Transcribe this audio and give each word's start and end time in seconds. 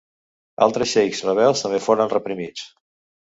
Altres 0.65 0.93
xeics 0.95 1.19
rebels 1.27 1.63
també 1.65 1.81
foren 1.89 2.11
reprimits. 2.17 2.65